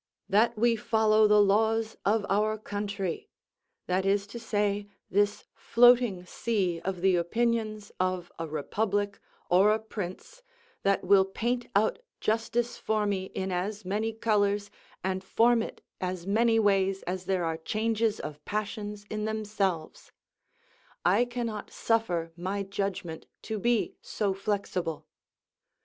[0.27, 3.29] "That we follow the laws of our country;"
[3.85, 9.77] that is to say, this floating sea of the opinions of a republic, or a
[9.77, 10.41] prince,
[10.81, 14.71] that will paint out justice for me in as many colours,
[15.03, 20.11] and form it as many ways as there are changes of passions in themselves;
[21.05, 25.05] I cannot suffer my judgment to be so flexible.